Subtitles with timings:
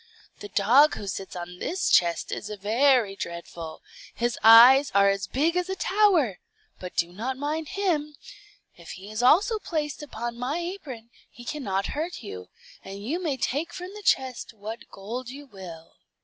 [0.39, 3.83] The dog who sits on this chest is very dreadful;
[4.15, 6.39] his eyes are as big as a tower,
[6.79, 8.15] but do not mind him.
[8.75, 12.47] If he also is placed upon my apron, he cannot hurt you,
[12.83, 15.97] and you may take from the chest what gold you will."